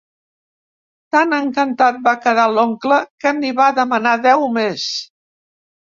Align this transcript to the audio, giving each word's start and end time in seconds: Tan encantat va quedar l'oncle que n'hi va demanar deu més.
Tan 1.15 1.35
encantat 1.41 2.01
va 2.09 2.15
quedar 2.25 2.47
l'oncle 2.55 2.99
que 3.23 3.37
n'hi 3.43 3.55
va 3.63 3.71
demanar 3.83 4.19
deu 4.29 4.51
més. 4.61 4.93